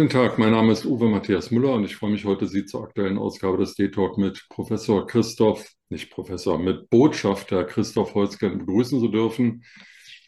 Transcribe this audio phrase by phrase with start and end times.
[0.00, 2.84] Guten Tag, mein Name ist Uwe Matthias Müller und ich freue mich heute, Sie zur
[2.84, 9.08] aktuellen Ausgabe des D-Talk mit Professor Christoph, nicht Professor, mit Botschafter Christoph Heusgen begrüßen zu
[9.08, 9.62] dürfen.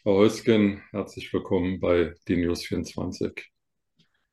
[0.03, 3.49] Herr Heusgen, herzlich willkommen bei DNews 24.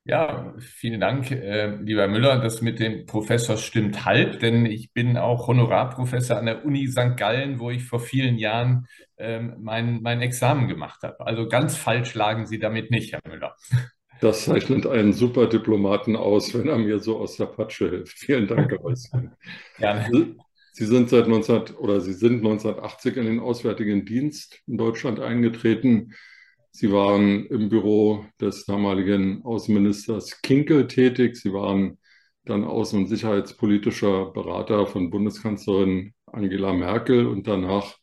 [0.03, 2.39] Ja, vielen Dank, äh, lieber Müller.
[2.39, 7.17] Das mit dem Professor stimmt halb, denn ich bin auch Honorarprofessor an der Uni St.
[7.17, 8.85] Gallen, wo ich vor vielen Jahren
[9.17, 11.19] ähm, mein, mein Examen gemacht habe.
[11.25, 13.55] Also ganz falsch lagen Sie damit nicht, Herr Müller.
[14.21, 18.19] Das zeichnet einen super Diplomaten aus, wenn er mir so aus der Patsche hilft.
[18.19, 19.31] Vielen Dank, Herr Häuschen.
[19.77, 20.35] Gerne.
[20.73, 26.13] Sie sind seit 19 oder Sie sind 1980 in den Auswärtigen Dienst in Deutschland eingetreten.
[26.69, 31.35] Sie waren im Büro des damaligen Außenministers Kinkel tätig.
[31.35, 31.97] Sie waren
[32.45, 37.95] dann außen- und sicherheitspolitischer Berater von Bundeskanzlerin Angela Merkel und danach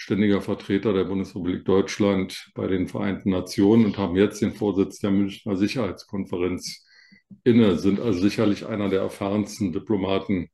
[0.00, 5.10] ständiger Vertreter der Bundesrepublik Deutschland bei den Vereinten Nationen und haben jetzt den Vorsitz der
[5.10, 6.86] Münchner Sicherheitskonferenz
[7.44, 10.48] inne, sind also sicherlich einer der erfahrensten Diplomaten,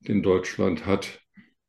[0.00, 1.20] den Deutschland hat.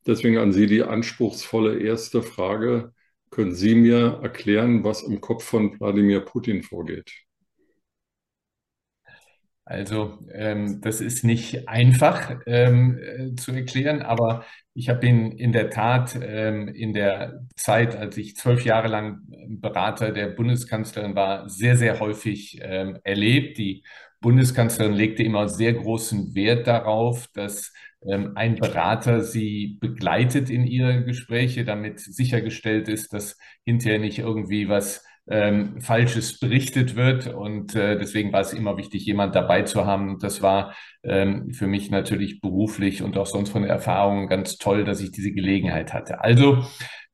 [0.04, 2.92] Deswegen an Sie die anspruchsvolle erste Frage.
[3.30, 7.12] Können Sie mir erklären, was im Kopf von Wladimir Putin vorgeht?
[9.72, 15.52] Also ähm, das ist nicht einfach ähm, äh, zu erklären, aber ich habe ihn in
[15.52, 21.48] der Tat ähm, in der Zeit, als ich zwölf Jahre lang Berater der Bundeskanzlerin war,
[21.48, 23.56] sehr, sehr häufig ähm, erlebt.
[23.56, 23.82] Die
[24.20, 27.72] Bundeskanzlerin legte immer sehr großen Wert darauf, dass
[28.06, 34.68] ähm, ein Berater sie begleitet in ihre Gespräche, damit sichergestellt ist, dass hinterher nicht irgendwie
[34.68, 37.26] was ähm, Falsches berichtet wird.
[37.28, 40.18] Und äh, deswegen war es immer wichtig, jemand dabei zu haben.
[40.18, 44.84] Das war ähm, für mich natürlich beruflich und auch sonst von der Erfahrung ganz toll,
[44.84, 46.20] dass ich diese Gelegenheit hatte.
[46.20, 46.64] Also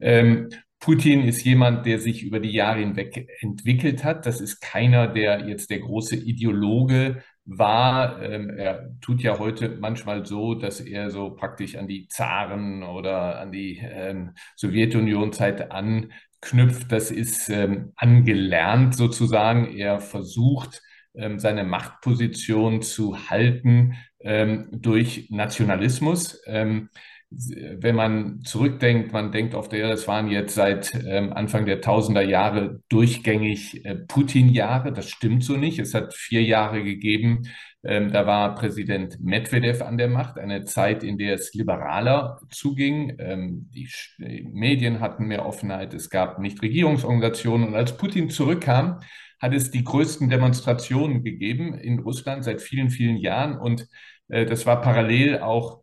[0.01, 0.49] ähm,
[0.81, 4.27] Putin ist jemand, der sich über die Jahre hinweg entwickelt hat.
[4.27, 8.23] Das ist keiner, der jetzt der große Ideologe war.
[8.23, 13.41] Ähm, er tut ja heute manchmal so, dass er so praktisch an die Zaren oder
[13.41, 19.77] an die ähm, Sowjetunion-Zeit an knüpft, das ist ähm, angelernt sozusagen.
[19.77, 20.83] Er versucht,
[21.15, 26.41] ähm, seine Machtposition zu halten ähm, durch Nationalismus.
[26.47, 26.91] Ähm,
[27.31, 32.23] wenn man zurückdenkt, man denkt auf der, das waren jetzt seit ähm, Anfang der Tausender
[32.23, 34.93] Jahre durchgängig äh, Putin-Jahre.
[34.93, 35.79] Das stimmt so nicht.
[35.79, 37.43] Es hat vier Jahre gegeben,
[37.85, 43.17] ähm, da war Präsident Medvedev an der Macht, eine Zeit, in der es liberaler zuging.
[43.21, 47.69] Ähm, die, die Medien hatten mehr Offenheit, es gab Nichtregierungsorganisationen.
[47.69, 49.01] Und als Putin zurückkam,
[49.41, 53.57] hat es die größten Demonstrationen gegeben in Russland seit vielen, vielen Jahren.
[53.57, 53.87] Und
[54.29, 55.83] äh, das war parallel auch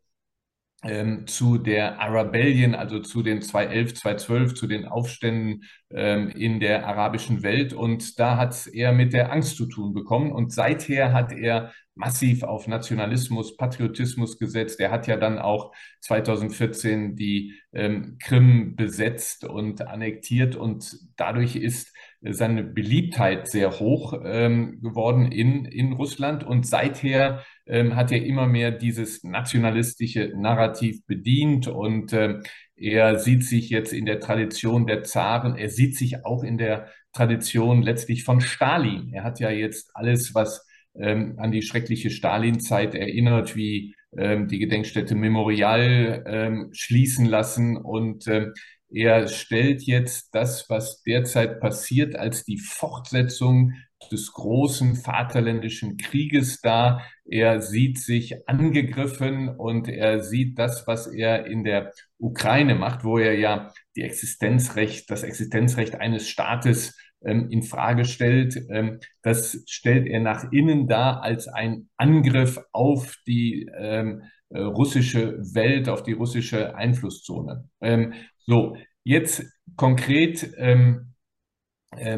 [0.84, 7.44] ähm, zu der Arabellion, also zu den 2011, 2012, zu den Aufständen in der arabischen
[7.44, 7.72] Welt.
[7.72, 10.32] Und da hat er mit der Angst zu tun bekommen.
[10.32, 14.80] Und seither hat er massiv auf Nationalismus, Patriotismus gesetzt.
[14.80, 21.96] Er hat ja dann auch 2014 die ähm, Krim besetzt und annektiert und dadurch ist
[22.22, 28.48] seine Beliebtheit sehr hoch ähm, geworden in, in Russland und seither ähm, hat er immer
[28.48, 32.40] mehr dieses nationalistische Narrativ bedient und äh,
[32.78, 36.90] er sieht sich jetzt in der Tradition der Zaren, er sieht sich auch in der
[37.14, 39.12] Tradition letztlich von Stalin.
[39.14, 40.68] Er hat ja jetzt alles, was
[41.00, 47.78] ähm, an die schreckliche Stalin-Zeit erinnert, wie ähm, die Gedenkstätte Memorial ähm, schließen lassen.
[47.78, 48.54] Und ähm,
[48.90, 53.74] er stellt jetzt das, was derzeit passiert, als die Fortsetzung
[54.12, 57.02] des großen Vaterländischen Krieges dar.
[57.26, 63.18] Er sieht sich angegriffen und er sieht das, was er in der Ukraine macht, wo
[63.18, 68.58] er ja die Existenzrecht, das Existenzrecht eines Staates ähm, in Frage stellt.
[68.70, 75.40] Ähm, das stellt er nach innen dar als ein Angriff auf die ähm, äh, russische
[75.54, 77.68] Welt, auf die russische Einflusszone.
[77.82, 78.14] Ähm,
[78.46, 79.44] so, jetzt
[79.76, 81.15] konkret, ähm,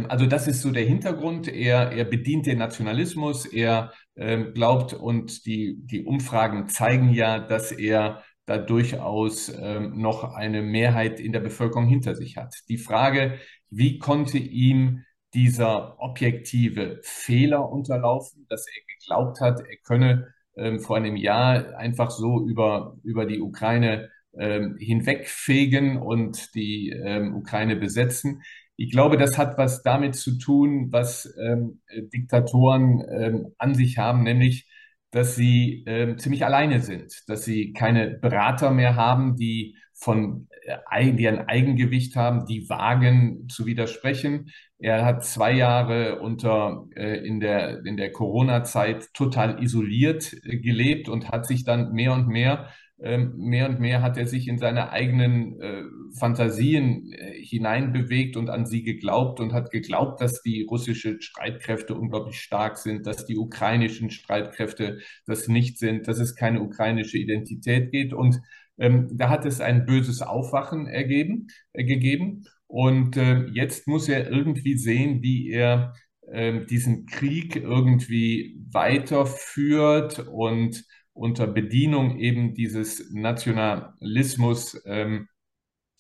[0.08, 1.48] also das ist so der Hintergrund.
[1.48, 8.24] Er, er bedient den Nationalismus, er glaubt und die, die Umfragen zeigen ja, dass er
[8.48, 12.56] da durchaus ähm, noch eine Mehrheit in der Bevölkerung hinter sich hat.
[12.70, 13.40] Die Frage,
[13.70, 15.04] wie konnte ihm
[15.34, 22.10] dieser objektive Fehler unterlaufen, dass er geglaubt hat, er könne ähm, vor einem Jahr einfach
[22.10, 24.10] so über, über die Ukraine
[24.40, 28.44] ähm, hinwegfegen und die ähm, Ukraine besetzen.
[28.78, 31.82] Ich glaube, das hat was damit zu tun, was ähm,
[32.14, 34.68] Diktatoren ähm, an sich haben, nämlich
[35.12, 40.48] dass sie äh, ziemlich alleine sind, dass sie keine Berater mehr haben, die von
[40.92, 44.52] äh, die ein Eigengewicht haben, die wagen zu widersprechen.
[44.80, 51.10] Er hat zwei Jahre unter äh, in der in der Corona-Zeit total isoliert äh, gelebt
[51.10, 54.58] und hat sich dann mehr und mehr ähm, mehr und mehr hat er sich in
[54.58, 55.84] seine eigenen äh,
[56.18, 62.40] Fantasien äh, hineinbewegt und an sie geglaubt und hat geglaubt, dass die russischen Streitkräfte unglaublich
[62.40, 68.14] stark sind, dass die ukrainischen Streitkräfte das nicht sind, dass es keine ukrainische Identität geht.
[68.14, 68.42] Und
[68.80, 72.46] ähm, da hat es ein böses Aufwachen ergeben, äh, gegeben.
[72.66, 75.94] Und äh, jetzt muss er irgendwie sehen, wie er
[76.32, 80.84] äh, diesen Krieg irgendwie weiterführt und
[81.18, 85.28] unter Bedienung eben dieses Nationalismus ähm,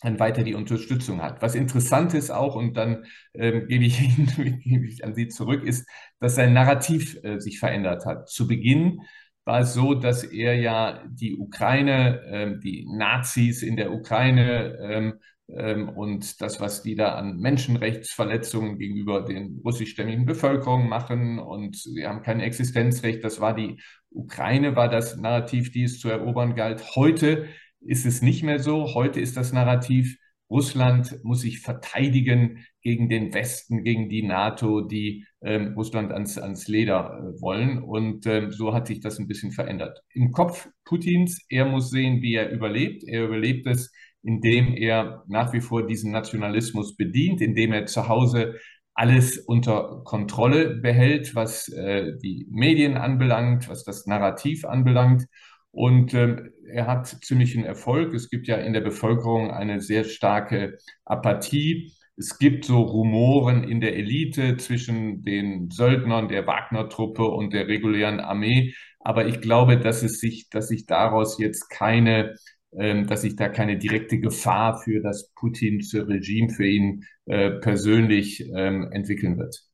[0.02, 1.42] dann weiter die Unterstützung hat.
[1.42, 5.64] Was interessant ist auch, und dann ähm, gebe, ich Ihnen, gebe ich an Sie zurück,
[5.64, 5.88] ist,
[6.20, 8.30] dass sein Narrativ äh, sich verändert hat.
[8.30, 9.02] Zu Beginn
[9.46, 15.14] war es so, dass er ja die Ukraine, äh, die Nazis in der Ukraine ähm,
[15.48, 22.22] und das, was die da an Menschenrechtsverletzungen gegenüber den russischstämmigen Bevölkerungen machen und sie haben
[22.22, 23.78] kein Existenzrecht, das war die
[24.10, 26.96] Ukraine, war das Narrativ, die es zu erobern galt.
[26.96, 27.48] Heute
[27.80, 28.94] ist es nicht mehr so.
[28.94, 30.18] Heute ist das Narrativ,
[30.50, 36.68] Russland muss sich verteidigen gegen den Westen, gegen die NATO, die ähm, Russland ans, ans
[36.68, 37.82] Leder äh, wollen.
[37.82, 40.02] Und ähm, so hat sich das ein bisschen verändert.
[40.14, 43.04] Im Kopf Putins, er muss sehen, wie er überlebt.
[43.04, 43.92] Er überlebt es,
[44.24, 48.56] indem er nach wie vor diesen Nationalismus bedient, indem er zu Hause
[48.94, 55.28] alles unter Kontrolle behält, was äh, die Medien anbelangt, was das Narrativ anbelangt.
[55.70, 58.16] Und ähm, er hat ziemlichen Erfolg.
[58.16, 61.94] Es gibt ja in der Bevölkerung eine sehr starke Apathie.
[62.18, 68.20] Es gibt so Rumoren in der Elite zwischen den Söldnern der Wagner-Truppe und der regulären
[68.20, 68.74] Armee.
[69.00, 72.34] Aber ich glaube, dass es sich, dass sich daraus jetzt keine
[72.78, 78.92] dass sich da keine direkte Gefahr für das Putinsche Regime, für ihn äh, persönlich ähm,
[78.92, 79.68] entwickeln wird.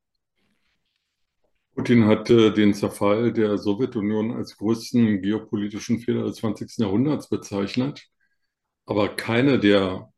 [1.76, 6.78] Putin hatte den Zerfall der Sowjetunion als größten geopolitischen Fehler des 20.
[6.78, 8.08] Jahrhunderts bezeichnet.
[8.86, 10.14] Aber keine der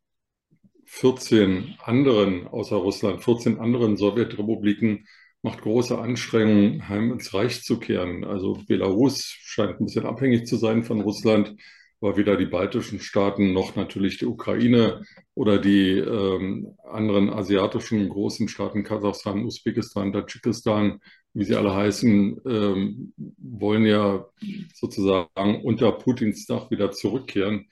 [0.86, 5.08] 14 anderen, außer Russland, 14 anderen Sowjetrepubliken
[5.42, 8.24] macht große Anstrengungen, heim ins Reich zu kehren.
[8.24, 11.56] Also Belarus scheint ein bisschen abhängig zu sein von Russland
[12.00, 15.02] war weder die baltischen Staaten noch natürlich die Ukraine
[15.34, 21.00] oder die ähm, anderen asiatischen großen Staaten, Kasachstan, Usbekistan, Tadschikistan,
[21.34, 24.26] wie sie alle heißen, ähm, wollen ja
[24.74, 27.68] sozusagen unter Putins Dach wieder zurückkehren.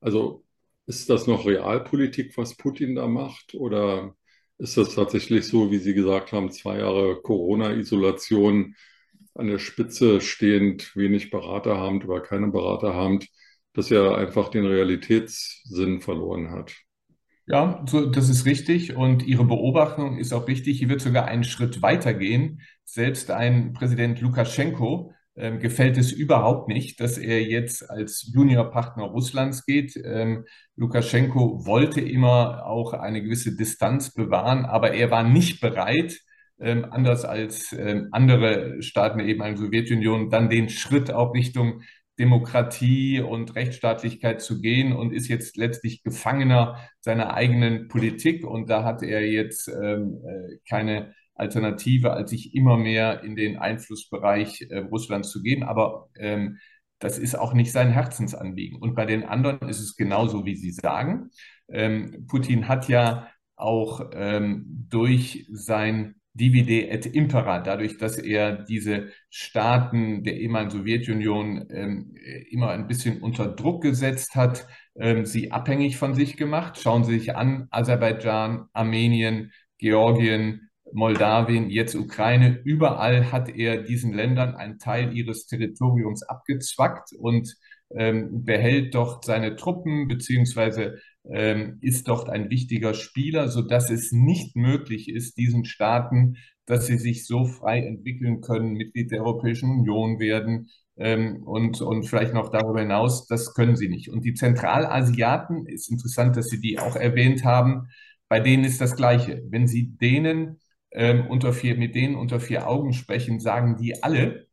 [0.00, 0.44] Also
[0.86, 3.54] ist das noch Realpolitik, was Putin da macht?
[3.54, 4.14] Oder
[4.58, 8.74] ist das tatsächlich so, wie Sie gesagt haben, zwei Jahre Corona-Isolation,
[9.34, 13.28] an der Spitze stehend, wenig Berater habend, über keine Berater habend?
[13.74, 16.74] Dass er einfach den Realitätssinn verloren hat.
[17.46, 20.78] Ja, so, das ist richtig und Ihre Beobachtung ist auch richtig.
[20.78, 22.60] Hier wird sogar einen Schritt weiter gehen.
[22.84, 29.64] Selbst ein Präsident Lukaschenko ähm, gefällt es überhaupt nicht, dass er jetzt als Juniorpartner Russlands
[29.64, 29.96] geht.
[29.96, 30.44] Ähm,
[30.76, 36.20] Lukaschenko wollte immer auch eine gewisse Distanz bewahren, aber er war nicht bereit,
[36.60, 41.82] ähm, anders als ähm, andere Staaten, eben eine Sowjetunion, dann den Schritt auch Richtung
[42.18, 48.44] Demokratie und Rechtsstaatlichkeit zu gehen und ist jetzt letztlich Gefangener seiner eigenen Politik.
[48.46, 53.56] Und da hat er jetzt ähm, äh, keine Alternative, als sich immer mehr in den
[53.58, 55.62] Einflussbereich äh, Russlands zu gehen.
[55.62, 56.58] Aber ähm,
[56.98, 58.78] das ist auch nicht sein Herzensanliegen.
[58.80, 61.30] Und bei den anderen ist es genauso, wie Sie sagen.
[61.68, 69.08] Ähm, Putin hat ja auch ähm, durch sein Divide et Impera, dadurch, dass er diese
[69.28, 72.14] Staaten der ehemaligen Sowjetunion ähm,
[72.50, 76.78] immer ein bisschen unter Druck gesetzt hat, ähm, sie abhängig von sich gemacht.
[76.80, 84.54] Schauen Sie sich an, Aserbaidschan, Armenien, Georgien, Moldawien, jetzt Ukraine, überall hat er diesen Ländern
[84.54, 87.54] einen Teil ihres Territoriums abgezwackt und
[87.94, 90.98] ähm, behält dort seine Truppen beziehungsweise
[91.30, 96.36] ähm, ist dort ein wichtiger Spieler, so dass es nicht möglich ist, diesen Staaten,
[96.66, 102.04] dass sie sich so frei entwickeln können, Mitglied der Europäischen Union werden ähm, und, und
[102.04, 104.10] vielleicht noch darüber hinaus, das können sie nicht.
[104.10, 107.88] Und die Zentralasiaten, ist interessant, dass Sie die auch erwähnt haben,
[108.28, 109.42] bei denen ist das Gleiche.
[109.48, 110.60] Wenn Sie denen
[110.92, 114.46] ähm, unter vier, mit denen unter vier Augen sprechen, sagen die alle,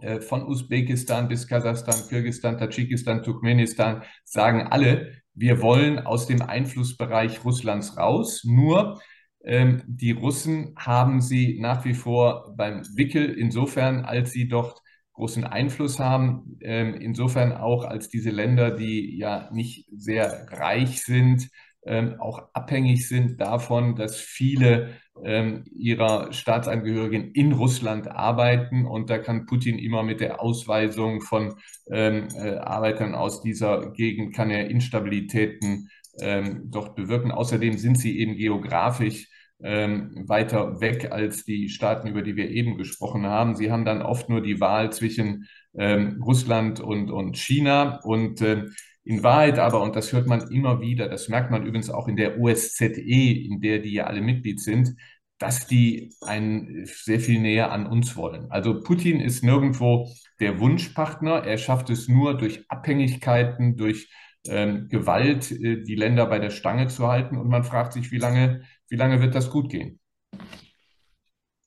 [0.00, 7.44] äh, von Usbekistan bis Kasachstan, Kirgistan, Tadschikistan, Turkmenistan, sagen alle, wir wollen aus dem Einflussbereich
[7.44, 8.42] Russlands raus.
[8.44, 9.00] Nur
[9.44, 14.80] ähm, die Russen haben sie nach wie vor beim Wickel insofern, als sie dort
[15.12, 16.58] großen Einfluss haben.
[16.60, 21.48] Ähm, insofern auch als diese Länder, die ja nicht sehr reich sind,
[21.86, 24.90] ähm, auch abhängig sind davon, dass viele
[25.24, 28.86] ähm, ihrer Staatsangehörigen in Russland arbeiten.
[28.86, 31.54] Und da kann Putin immer mit der Ausweisung von
[31.90, 35.88] ähm, äh, Arbeitern aus dieser Gegend, kann er Instabilitäten
[36.20, 37.30] ähm, dort bewirken.
[37.30, 39.28] Außerdem sind sie eben geografisch
[39.62, 43.54] ähm, weiter weg als die Staaten, über die wir eben gesprochen haben.
[43.54, 45.46] Sie haben dann oft nur die Wahl zwischen
[45.78, 48.00] ähm, Russland und, und China.
[48.02, 48.64] Und äh,
[49.06, 52.16] in Wahrheit aber, und das hört man immer wieder, das merkt man übrigens auch in
[52.16, 54.96] der OSZE, in der die ja alle Mitglied sind,
[55.38, 58.50] dass die einen sehr viel näher an uns wollen.
[58.50, 60.08] Also Putin ist nirgendwo
[60.40, 61.44] der Wunschpartner.
[61.44, 64.10] Er schafft es nur durch Abhängigkeiten, durch
[64.48, 67.36] ähm, Gewalt, äh, die Länder bei der Stange zu halten.
[67.36, 70.00] Und man fragt sich, wie lange, wie lange wird das gut gehen?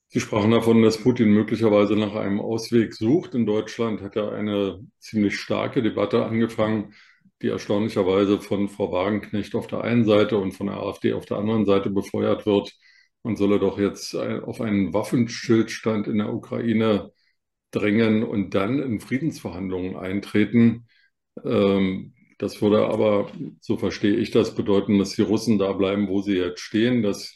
[0.07, 3.33] Sie sprachen davon, dass Putin möglicherweise nach einem Ausweg sucht.
[3.35, 6.93] In Deutschland hat er eine ziemlich starke Debatte angefangen,
[7.41, 11.37] die erstaunlicherweise von Frau Wagenknecht auf der einen Seite und von der AfD auf der
[11.37, 12.73] anderen Seite befeuert wird.
[13.23, 17.11] Man solle doch jetzt auf einen Waffenstillstand in der Ukraine
[17.71, 20.87] drängen und dann in Friedensverhandlungen eintreten.
[21.43, 26.21] Ähm, das würde aber, so verstehe ich das, bedeuten, dass die Russen da bleiben, wo
[26.21, 27.35] sie jetzt stehen, dass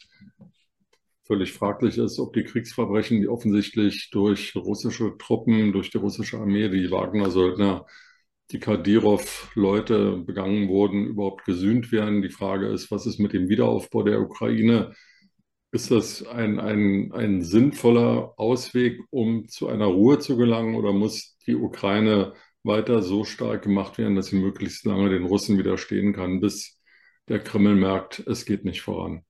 [1.26, 6.68] völlig fraglich ist, ob die Kriegsverbrechen, die offensichtlich durch russische Truppen, durch die russische Armee,
[6.68, 7.86] die Wagner-Söldner,
[8.50, 12.22] die Kadyrov-Leute begangen wurden, überhaupt gesühnt werden.
[12.22, 14.94] Die Frage ist, was ist mit dem Wiederaufbau der Ukraine?
[15.72, 21.36] Ist das ein, ein, ein sinnvoller Ausweg, um zu einer Ruhe zu gelangen, oder muss
[21.46, 26.40] die Ukraine weiter so stark gemacht werden, dass sie möglichst lange den Russen widerstehen kann,
[26.40, 26.80] bis
[27.28, 29.24] der Kreml merkt, es geht nicht voran.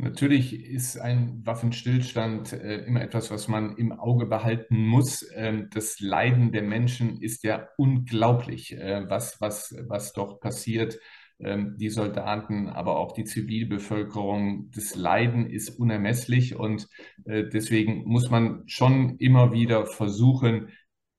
[0.00, 5.26] Natürlich ist ein Waffenstillstand äh, immer etwas, was man im Auge behalten muss.
[5.34, 10.98] Ähm, das Leiden der Menschen ist ja unglaublich, äh, was, was, was dort passiert.
[11.38, 16.88] Ähm, die Soldaten, aber auch die Zivilbevölkerung, das Leiden ist unermesslich und
[17.26, 20.68] äh, deswegen muss man schon immer wieder versuchen,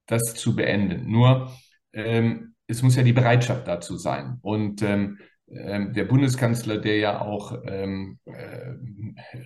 [0.08, 1.12] das zu beenden.
[1.12, 1.52] Nur
[1.94, 4.40] ähm, es muss ja die Bereitschaft dazu sein.
[4.42, 5.20] Und ähm,
[5.54, 8.72] der Bundeskanzler, der ja auch ähm, äh,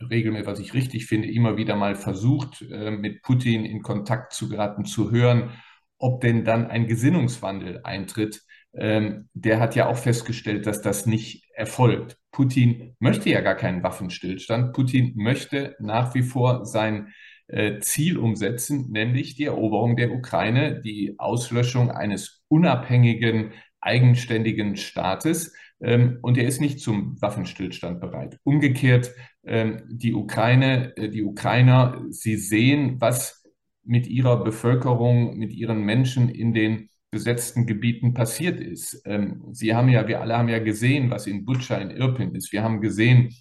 [0.10, 4.48] regelmäßig, was ich richtig finde, immer wieder mal versucht, äh, mit Putin in Kontakt zu
[4.48, 5.50] geraten, zu hören,
[5.98, 8.44] ob denn dann ein Gesinnungswandel eintritt,
[8.78, 12.18] ähm, der hat ja auch festgestellt, dass das nicht erfolgt.
[12.32, 14.74] Putin möchte ja gar keinen Waffenstillstand.
[14.74, 17.14] Putin möchte nach wie vor sein
[17.48, 25.54] äh, Ziel umsetzen, nämlich die Eroberung der Ukraine, die Auslöschung eines unabhängigen, eigenständigen Staates.
[25.86, 28.40] Ähm, und er ist nicht zum Waffenstillstand bereit.
[28.44, 29.12] Umgekehrt,
[29.46, 33.44] ähm, die Ukraine, äh, die Ukrainer, sie sehen, was
[33.84, 39.00] mit ihrer Bevölkerung, mit ihren Menschen in den besetzten Gebieten passiert ist.
[39.06, 42.52] Ähm, sie haben ja, wir alle haben ja gesehen, was in Butscha, in Irpin ist.
[42.52, 43.36] Wir haben gesehen,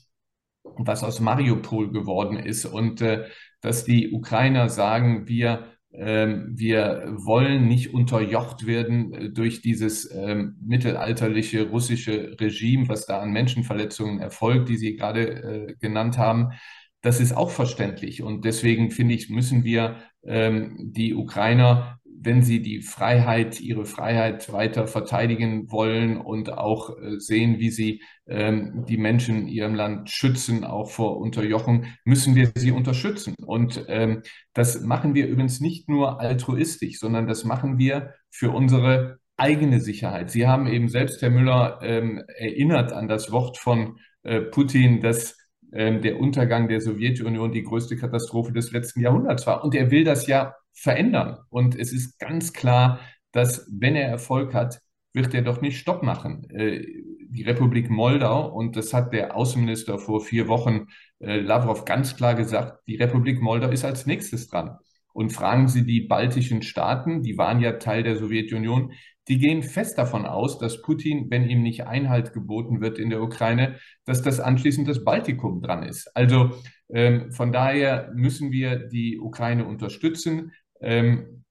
[0.62, 2.66] was aus Mariupol geworden ist.
[2.66, 3.24] Und äh,
[3.62, 11.68] dass die Ukrainer sagen, wir, wir wollen nicht unterjocht werden äh, durch dieses ähm, mittelalterliche
[11.68, 16.50] russische Regime, was da an Menschenverletzungen erfolgt, die Sie gerade äh, genannt haben.
[17.00, 18.22] Das ist auch verständlich.
[18.22, 24.52] Und deswegen finde ich, müssen wir ähm, die Ukrainer wenn sie die Freiheit, ihre Freiheit
[24.52, 30.10] weiter verteidigen wollen und auch äh, sehen, wie sie ähm, die Menschen in ihrem Land
[30.10, 33.34] schützen, auch vor Unterjochung, müssen wir sie unterstützen.
[33.44, 34.22] Und ähm,
[34.54, 40.30] das machen wir übrigens nicht nur altruistisch, sondern das machen wir für unsere eigene Sicherheit.
[40.30, 45.36] Sie haben eben selbst, Herr Müller, ähm, erinnert an das Wort von äh, Putin, dass
[45.72, 49.64] ähm, der Untergang der Sowjetunion die größte Katastrophe des letzten Jahrhunderts war.
[49.64, 51.38] Und er will das ja verändern.
[51.50, 53.00] Und es ist ganz klar,
[53.32, 54.80] dass wenn er Erfolg hat,
[55.12, 56.48] wird er doch nicht Stopp machen.
[56.50, 56.84] Äh,
[57.28, 60.86] die Republik Moldau, und das hat der Außenminister vor vier Wochen
[61.20, 64.78] äh, Lavrov ganz klar gesagt, die Republik Moldau ist als nächstes dran.
[65.12, 68.92] Und fragen Sie die baltischen Staaten, die waren ja Teil der Sowjetunion,
[69.28, 73.22] die gehen fest davon aus, dass Putin, wenn ihm nicht Einhalt geboten wird in der
[73.22, 76.14] Ukraine, dass das anschließend das Baltikum dran ist.
[76.14, 76.50] Also
[76.92, 80.52] ähm, von daher müssen wir die Ukraine unterstützen.
[80.84, 81.44] Ähm,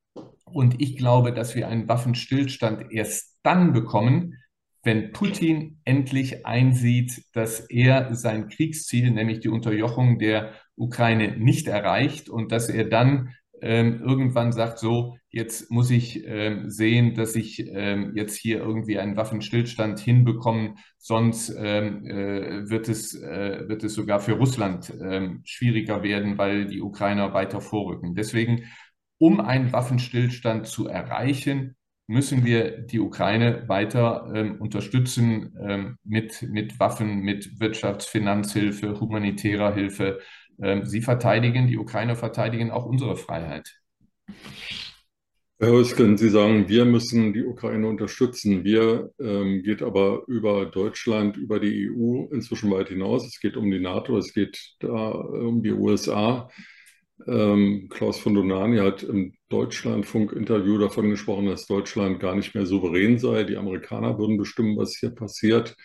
[0.45, 4.35] und ich glaube, dass wir einen Waffenstillstand erst dann bekommen,
[4.83, 12.29] wenn Putin endlich einsieht, dass er sein Kriegsziel, nämlich die Unterjochung der Ukraine, nicht erreicht
[12.29, 17.65] und dass er dann ähm, irgendwann sagt, so, jetzt muss ich ähm, sehen, dass ich
[17.65, 23.93] ähm, jetzt hier irgendwie einen Waffenstillstand hinbekomme, sonst ähm, äh, wird, es, äh, wird es
[23.93, 28.15] sogar für Russland ähm, schwieriger werden, weil die Ukrainer weiter vorrücken.
[28.15, 28.65] Deswegen
[29.17, 31.75] um einen Waffenstillstand zu erreichen,
[32.07, 39.73] müssen wir die Ukraine weiter ähm, unterstützen ähm, mit, mit Waffen, mit Wirtschafts-, Finanzhilfe, humanitärer
[39.73, 40.19] Hilfe.
[40.61, 43.79] Ähm, Sie verteidigen, die Ukrainer verteidigen auch unsere Freiheit.
[45.59, 48.65] Herr Hösken, Sie sagen, wir müssen die Ukraine unterstützen.
[48.65, 53.25] Wir ähm, geht aber über Deutschland, über die EU inzwischen weit hinaus.
[53.25, 56.49] Es geht um die NATO, es geht da um die USA.
[57.27, 63.19] Ähm, Klaus von Donani hat im Deutschlandfunk-Interview davon gesprochen, dass Deutschland gar nicht mehr souverän
[63.19, 63.43] sei.
[63.43, 65.75] Die Amerikaner würden bestimmen, was hier passiert.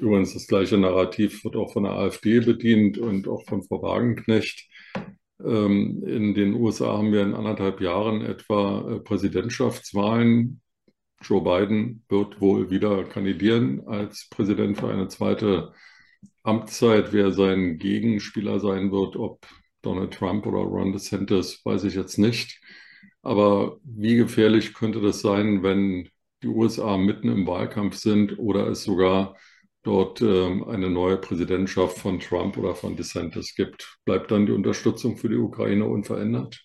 [0.00, 4.68] Übrigens, das gleiche Narrativ wird auch von der AfD bedient und auch von Frau Wagenknecht.
[5.44, 10.60] Ähm, in den USA haben wir in anderthalb Jahren etwa äh, Präsidentschaftswahlen.
[11.22, 15.72] Joe Biden wird wohl wieder kandidieren als Präsident für eine zweite
[16.42, 17.12] Amtszeit.
[17.12, 19.46] Wer sein Gegenspieler sein wird, ob
[19.82, 22.60] Donald Trump oder Ron DeSantis, weiß ich jetzt nicht.
[23.22, 26.08] Aber wie gefährlich könnte das sein, wenn
[26.42, 29.36] die USA mitten im Wahlkampf sind oder es sogar
[29.82, 33.98] dort ähm, eine neue Präsidentschaft von Trump oder von DeSantis gibt?
[34.04, 36.64] Bleibt dann die Unterstützung für die Ukraine unverändert?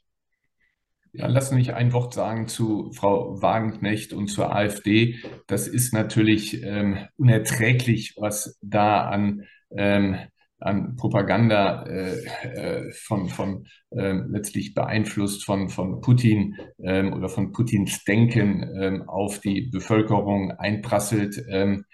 [1.14, 5.18] Ja, lassen mich ein Wort sagen zu Frau Wagenknecht und zur AfD.
[5.48, 10.18] Das ist natürlich ähm, unerträglich, was da an ähm,
[10.60, 17.52] an Propaganda äh, äh, von, von äh, letztlich beeinflusst von, von Putin ähm, oder von
[17.52, 21.44] Putins Denken ähm, auf die Bevölkerung einprasselt.
[21.50, 21.86] Ähm,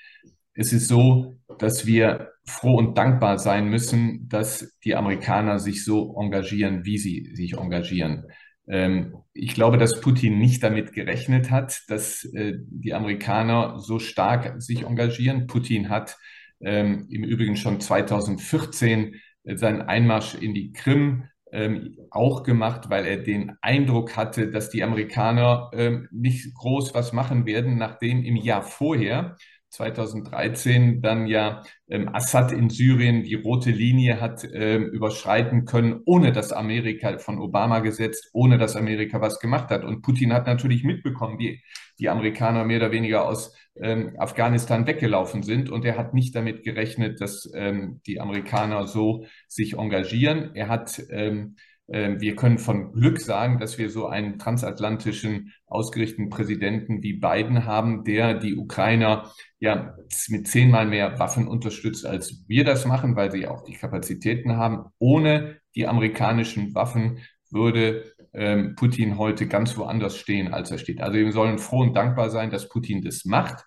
[0.53, 6.15] es ist so, dass wir froh und dankbar sein müssen, dass die Amerikaner sich so
[6.19, 8.25] engagieren, wie sie sich engagieren.
[8.67, 14.61] Ähm, ich glaube, dass Putin nicht damit gerechnet hat, dass äh, die Amerikaner so stark
[14.61, 15.47] sich engagieren.
[15.47, 16.17] Putin hat
[16.63, 23.05] ähm, im Übrigen schon 2014 äh, seinen Einmarsch in die Krim ähm, auch gemacht, weil
[23.05, 28.35] er den Eindruck hatte, dass die Amerikaner ähm, nicht groß was machen werden, nachdem im
[28.35, 29.37] Jahr vorher
[29.73, 36.31] 2013 dann ja ähm, Assad in Syrien die rote Linie hat ähm, überschreiten können, ohne
[36.31, 39.83] dass Amerika von Obama gesetzt, ohne dass Amerika was gemacht hat.
[39.83, 41.63] Und Putin hat natürlich mitbekommen, wie
[41.99, 45.71] die Amerikaner mehr oder weniger aus ähm, Afghanistan weggelaufen sind.
[45.71, 50.51] Und er hat nicht damit gerechnet, dass ähm, die Amerikaner so sich engagieren.
[50.53, 51.55] Er hat ähm,
[51.93, 58.03] wir können von Glück sagen, dass wir so einen transatlantischen ausgerichteten Präsidenten wie Biden haben,
[58.03, 59.95] der die Ukrainer ja
[60.29, 64.85] mit zehnmal mehr Waffen unterstützt, als wir das machen, weil sie auch die Kapazitäten haben.
[64.97, 67.19] Ohne die amerikanischen Waffen
[67.51, 70.99] würde ähm, Putin heute ganz woanders stehen, als er steht.
[70.99, 73.65] Also wir sollen froh und dankbar sein, dass Putin das macht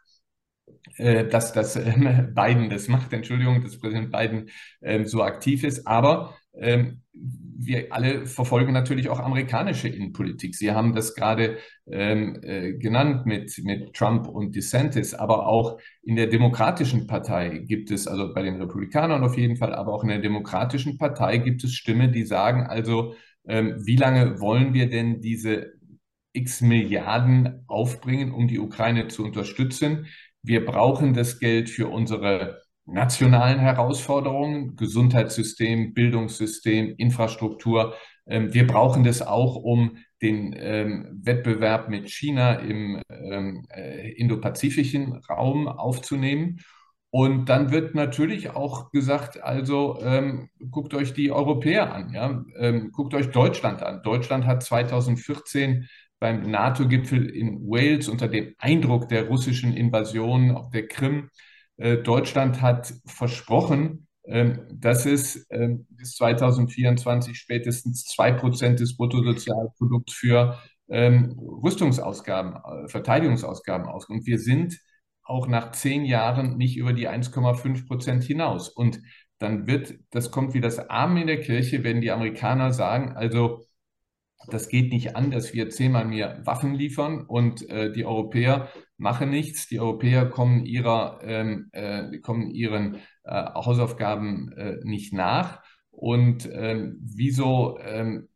[0.97, 5.87] äh, dass das äh, Biden das macht, Entschuldigung, dass Präsident Biden äh, so aktiv ist.
[5.87, 7.03] Aber ähm,
[7.59, 10.55] wir alle verfolgen natürlich auch amerikanische Innenpolitik.
[10.55, 11.59] Sie haben das gerade
[11.91, 17.91] ähm, äh, genannt mit, mit Trump und DeSantis, aber auch in der Demokratischen Partei gibt
[17.91, 21.65] es, also bei den Republikanern auf jeden Fall, aber auch in der Demokratischen Partei gibt
[21.65, 23.15] es Stimmen, die sagen, also
[23.47, 25.73] ähm, wie lange wollen wir denn diese
[26.33, 30.07] x Milliarden aufbringen, um die Ukraine zu unterstützen?
[30.43, 37.95] Wir brauchen das Geld für unsere nationalen Herausforderungen, Gesundheitssystem, Bildungssystem, Infrastruktur.
[38.27, 45.21] Ähm, wir brauchen das auch, um den ähm, Wettbewerb mit China im ähm, äh, indopazifischen
[45.29, 46.61] Raum aufzunehmen.
[47.11, 52.45] Und dann wird natürlich auch gesagt, also ähm, guckt euch die Europäer an, ja?
[52.59, 54.03] Ähm, guckt euch Deutschland an.
[54.03, 60.89] Deutschland hat 2014 beim NATO-Gipfel in Wales unter dem Eindruck der russischen Invasion auf der
[60.89, 61.31] Krim
[61.79, 70.59] Deutschland hat versprochen, ähm, dass es ähm, bis 2024 spätestens zwei Prozent des Bruttosozialprodukts für
[70.89, 74.09] ähm, Rüstungsausgaben, äh, Verteidigungsausgaben aus.
[74.09, 74.79] Und wir sind
[75.23, 78.69] auch nach zehn Jahren nicht über die 1,5 Prozent hinaus.
[78.69, 79.01] Und
[79.39, 83.65] dann wird, das kommt wie das Armen in der Kirche, wenn die Amerikaner sagen, also
[84.49, 88.69] das geht nicht an, dass wir zehnmal mehr Waffen liefern und äh, die Europäer
[88.99, 89.67] machen nichts.
[89.69, 95.63] Die Europäer kommen, ihrer, ähm, äh, kommen ihren äh, Hausaufgaben äh, nicht nach.
[95.91, 98.29] Und ähm, wieso ähm,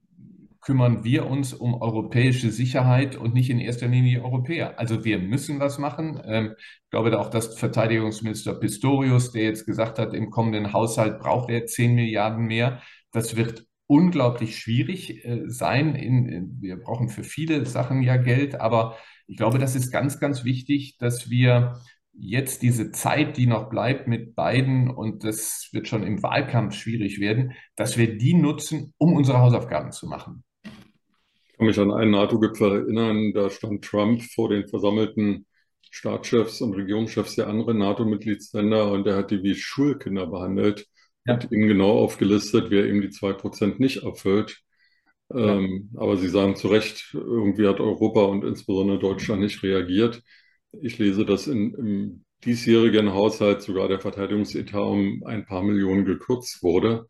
[0.61, 4.79] kümmern wir uns um europäische Sicherheit und nicht in erster Linie Europäer?
[4.79, 6.21] Also wir müssen was machen.
[6.25, 11.51] Ähm, ich glaube auch, dass Verteidigungsminister Pistorius, der jetzt gesagt hat, im kommenden Haushalt braucht
[11.51, 12.81] er 10 Milliarden mehr.
[13.13, 15.97] Das wird unglaublich schwierig äh, sein.
[15.97, 20.21] In, in, wir brauchen für viele Sachen ja Geld, aber ich glaube, das ist ganz,
[20.21, 21.75] ganz wichtig, dass wir
[22.13, 27.19] jetzt diese Zeit, die noch bleibt mit beiden, und das wird schon im Wahlkampf schwierig
[27.19, 30.45] werden, dass wir die nutzen, um unsere Hausaufgaben zu machen.
[31.57, 35.47] kann mich an einen NATO-Gipfel erinnern, da stand Trump vor den versammelten
[35.91, 40.87] Staatschefs und Regierungschefs der anderen NATO-Mitgliedsländer und er hat die wie Schulkinder behandelt,
[41.27, 44.63] hat ihnen genau aufgelistet, wer ihm die zwei Prozent nicht erfüllt.
[45.33, 50.23] Ähm, aber Sie sagen zu Recht, irgendwie hat Europa und insbesondere Deutschland nicht reagiert.
[50.83, 56.63] Ich lese, dass in, im diesjährigen Haushalt sogar der Verteidigungsetat um ein paar Millionen gekürzt
[56.63, 57.07] wurde.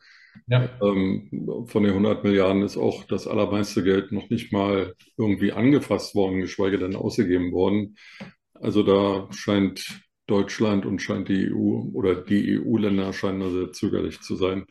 [0.46, 0.68] Ja.
[0.82, 6.14] Ähm, von den 100 Milliarden ist auch das allermeiste Geld noch nicht mal irgendwie angefasst
[6.14, 7.96] worden, geschweige denn ausgegeben worden.
[8.54, 9.84] Also da scheint
[10.30, 14.66] Deutschland und scheint die EU oder die EU-Länder scheinen da sehr zögerlich zu sein.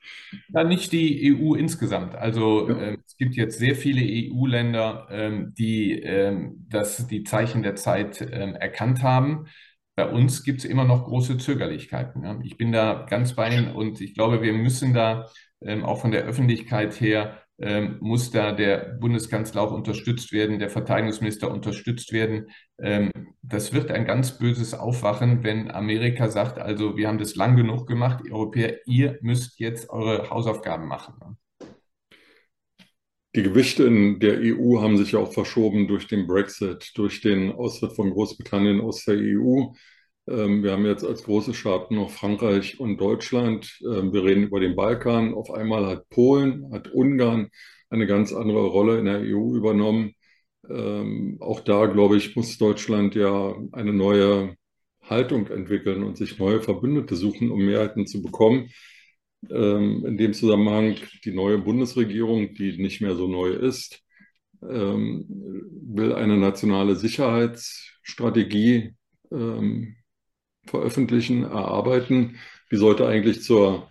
[0.54, 2.16] Ja, nicht die EU insgesamt.
[2.16, 2.78] Also ja.
[2.78, 8.22] äh, es gibt jetzt sehr viele EU-Länder, ähm, die ähm, das, die Zeichen der Zeit
[8.22, 9.48] ähm, erkannt haben.
[9.96, 12.24] Bei uns gibt es immer noch große Zögerlichkeiten.
[12.24, 12.40] Ja.
[12.44, 15.30] Ich bin da ganz bei Ihnen und ich glaube, wir müssen da
[15.62, 20.70] ähm, auch von der Öffentlichkeit her ähm, muss da der Bundeskanzler auch unterstützt werden, der
[20.70, 22.48] Verteidigungsminister unterstützt werden.
[22.80, 27.56] Ähm, das wird ein ganz böses Aufwachen, wenn Amerika sagt, also wir haben das lang
[27.56, 31.38] genug gemacht, Europäer, ihr müsst jetzt eure Hausaufgaben machen.
[33.36, 37.52] Die Gewichte in der EU haben sich ja auch verschoben durch den Brexit, durch den
[37.52, 39.68] Austritt von Großbritannien aus der EU.
[40.30, 43.80] Ähm, wir haben jetzt als große Staaten noch Frankreich und Deutschland.
[43.82, 45.34] Ähm, wir reden über den Balkan.
[45.34, 47.50] Auf einmal hat Polen, hat Ungarn
[47.90, 50.14] eine ganz andere Rolle in der EU übernommen.
[50.70, 54.56] Ähm, auch da, glaube ich, muss Deutschland ja eine neue
[55.02, 58.70] Haltung entwickeln und sich neue Verbündete suchen, um Mehrheiten zu bekommen.
[59.50, 64.04] in dem Zusammenhang die neue Bundesregierung, die nicht mehr so neu ist,
[64.62, 68.96] will eine nationale Sicherheitsstrategie
[70.70, 72.38] veröffentlichen, erarbeiten.
[72.72, 73.90] Die sollte eigentlich zur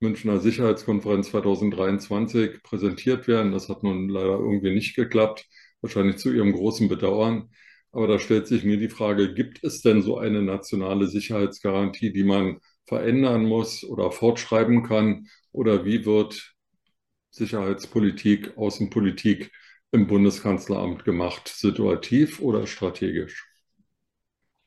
[0.00, 3.52] Münchner Sicherheitskonferenz 2023 präsentiert werden.
[3.52, 5.46] Das hat nun leider irgendwie nicht geklappt,
[5.80, 7.50] wahrscheinlich zu ihrem großen Bedauern.
[7.92, 12.24] Aber da stellt sich mir die Frage, gibt es denn so eine nationale Sicherheitsgarantie, die
[12.24, 15.28] man verändern muss oder fortschreiben kann?
[15.52, 16.54] Oder wie wird
[17.30, 19.52] Sicherheitspolitik, Außenpolitik
[19.92, 21.48] im Bundeskanzleramt gemacht?
[21.48, 23.46] Situativ oder strategisch?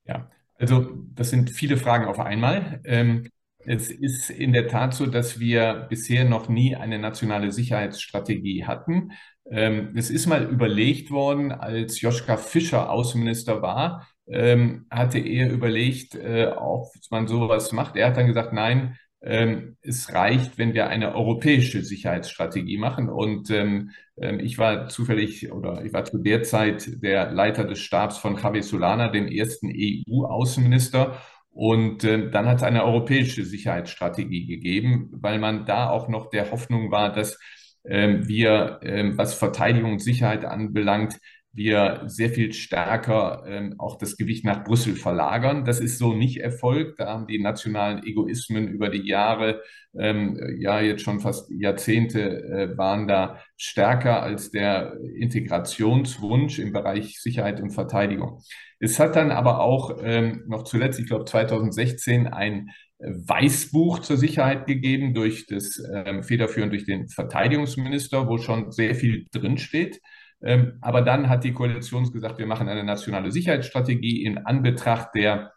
[0.05, 2.81] Ja, also das sind viele Fragen auf einmal.
[2.85, 3.29] Ähm,
[3.65, 9.11] es ist in der Tat so, dass wir bisher noch nie eine nationale Sicherheitsstrategie hatten.
[9.49, 16.15] Ähm, es ist mal überlegt worden, als Joschka Fischer Außenminister war, ähm, hatte er überlegt,
[16.15, 17.95] äh, ob man sowas macht.
[17.95, 23.09] Er hat dann gesagt, nein, es reicht, wenn wir eine europäische Sicherheitsstrategie machen.
[23.09, 23.89] Und ähm,
[24.21, 28.37] ähm, ich war zufällig oder ich war zu der Zeit der Leiter des Stabs von
[28.37, 31.17] Javier Solana, dem ersten EU-Außenminister.
[31.49, 36.91] Und dann hat es eine europäische Sicherheitsstrategie gegeben, weil man da auch noch der Hoffnung
[36.91, 37.39] war, dass
[37.85, 38.81] wir,
[39.15, 41.17] was Verteidigung und Sicherheit anbelangt,
[41.55, 45.63] wir sehr viel stärker ähm, auch das Gewicht nach Brüssel verlagern.
[45.63, 46.99] Das ist so nicht erfolgt.
[46.99, 49.61] Da haben die nationalen Egoismen über die Jahre,
[49.97, 57.21] ähm, ja jetzt schon fast Jahrzehnte, äh, waren da stärker als der Integrationswunsch im Bereich
[57.21, 58.41] Sicherheit und Verteidigung.
[58.79, 64.67] Es hat dann aber auch ähm, noch zuletzt, ich glaube 2016, ein Weißbuch zur Sicherheit
[64.67, 70.01] gegeben durch das ähm, federführend durch den Verteidigungsminister, wo schon sehr viel drinsteht.
[70.41, 75.53] Ähm, aber dann hat die Koalition gesagt, wir machen eine nationale Sicherheitsstrategie in Anbetracht der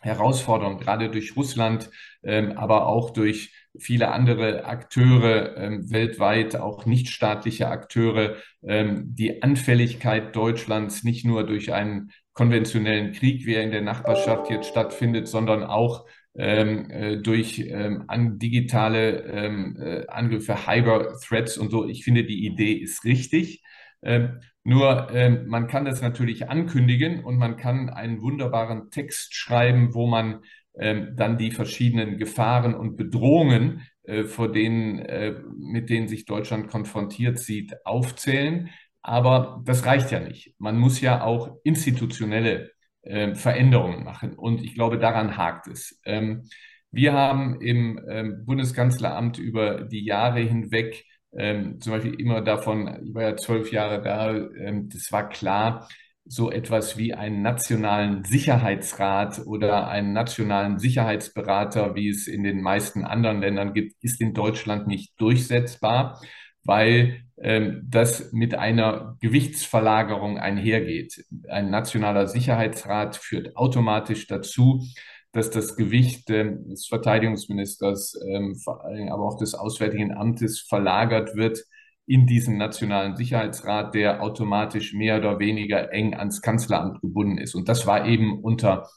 [0.00, 1.88] Herausforderungen, gerade durch Russland,
[2.24, 11.02] ähm, aber auch durch viele andere Akteure ähm, weltweit, auch nichtstaatliche Akteure, die Anfälligkeit Deutschlands
[11.02, 16.06] nicht nur durch einen konventionellen Krieg, wie er in der Nachbarschaft jetzt stattfindet, sondern auch
[16.34, 21.86] äh, durch an digitale äh, Angriffe, Cyber-Threats und so.
[21.88, 23.62] Ich finde, die Idee ist richtig.
[24.02, 29.94] Ähm, nur ähm, man kann das natürlich ankündigen und man kann einen wunderbaren Text schreiben,
[29.94, 30.40] wo man
[30.74, 36.68] ähm, dann die verschiedenen Gefahren und Bedrohungen, äh, vor denen, äh, mit denen sich Deutschland
[36.68, 38.70] konfrontiert sieht, aufzählen.
[39.02, 40.54] Aber das reicht ja nicht.
[40.58, 42.70] Man muss ja auch institutionelle
[43.02, 44.34] äh, Veränderungen machen.
[44.34, 46.00] Und ich glaube, daran hakt es.
[46.04, 46.48] Ähm,
[46.90, 51.04] wir haben im ähm, Bundeskanzleramt über die Jahre hinweg
[51.36, 55.88] ähm, zum Beispiel immer davon, ich war ja zwölf Jahre da, ähm, das war klar,
[56.24, 63.04] so etwas wie einen nationalen Sicherheitsrat oder einen nationalen Sicherheitsberater, wie es in den meisten
[63.04, 66.20] anderen Ländern gibt, ist in Deutschland nicht durchsetzbar,
[66.64, 71.24] weil ähm, das mit einer Gewichtsverlagerung einhergeht.
[71.48, 74.84] Ein nationaler Sicherheitsrat führt automatisch dazu,
[75.32, 81.34] dass das Gewicht äh, des Verteidigungsministers, ähm, vor allem aber auch des Auswärtigen Amtes verlagert
[81.36, 81.64] wird
[82.06, 87.54] in diesen Nationalen Sicherheitsrat, der automatisch mehr oder weniger eng ans Kanzleramt gebunden ist.
[87.54, 88.88] Und das war eben unter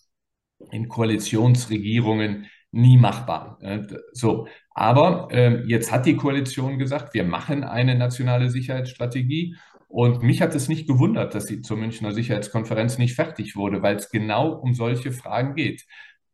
[0.72, 3.60] in Koalitionsregierungen nie machbar.
[4.12, 9.56] So, aber äh, jetzt hat die Koalition gesagt, wir machen eine nationale Sicherheitsstrategie.
[9.88, 13.96] Und mich hat es nicht gewundert, dass sie zur Münchner Sicherheitskonferenz nicht fertig wurde, weil
[13.96, 15.86] es genau um solche Fragen geht.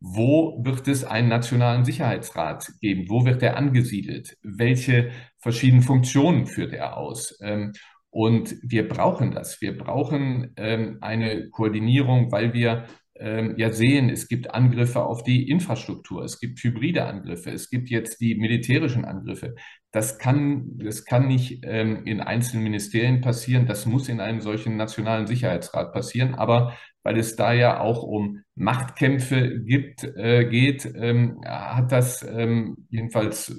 [0.02, 3.06] Wo wird es einen nationalen Sicherheitsrat geben?
[3.08, 4.36] Wo wird er angesiedelt?
[4.42, 7.38] Welche verschiedenen Funktionen führt er aus?
[7.42, 7.74] Ähm,
[8.10, 9.62] und wir brauchen das.
[9.62, 12.86] Wir brauchen ähm, eine Koordinierung, weil wir
[13.16, 17.90] ähm, ja sehen, es gibt Angriffe auf die Infrastruktur, es gibt hybride Angriffe, es gibt
[17.90, 19.56] jetzt die militärischen Angriffe.
[19.92, 24.78] Das kann, das kann nicht ähm, in einzelnen Ministerien passieren, das muss in einem solchen
[24.78, 26.36] nationalen Sicherheitsrat passieren.
[26.36, 32.88] Aber weil es da ja auch um Machtkämpfe gibt, äh, geht, ähm, hat das ähm,
[32.90, 33.54] jedenfalls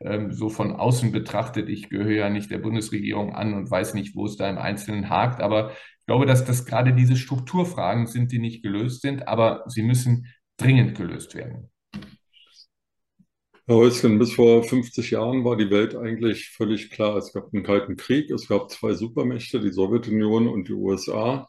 [0.00, 4.14] ähm, so von außen betrachtet, ich gehöre ja nicht der Bundesregierung an und weiß nicht,
[4.16, 8.30] wo es da im Einzelnen hakt, aber ich glaube, dass das gerade diese Strukturfragen sind,
[8.32, 10.26] die nicht gelöst sind, aber sie müssen
[10.58, 11.70] dringend gelöst werden.
[13.66, 17.16] Herr Häuschen, bis vor 50 Jahren war die Welt eigentlich völlig klar.
[17.16, 21.48] Es gab einen Kalten Krieg, es gab zwei Supermächte, die Sowjetunion und die USA.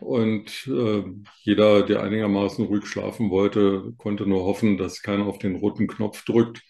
[0.00, 1.04] Und äh,
[1.42, 6.24] jeder, der einigermaßen ruhig schlafen wollte, konnte nur hoffen, dass keiner auf den roten Knopf
[6.24, 6.62] drückt.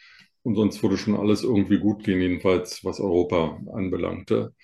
[0.43, 4.55] Und sonst würde schon alles irgendwie gut gehen, jedenfalls was Europa anbelangte.